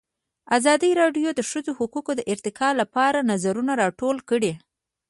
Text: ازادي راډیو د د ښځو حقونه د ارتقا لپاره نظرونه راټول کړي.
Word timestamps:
ازادي 0.57 0.91
راډیو 1.01 1.29
د 1.33 1.35
د 1.37 1.41
ښځو 1.49 1.71
حقونه 1.79 2.11
د 2.17 2.21
ارتقا 2.33 2.69
لپاره 2.81 3.25
نظرونه 3.31 3.71
راټول 3.81 4.17
کړي. 4.29 4.53